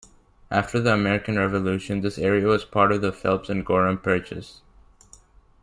[0.49, 4.61] After the American Revolution, this area was part of the Phelps and Gorham Purchase.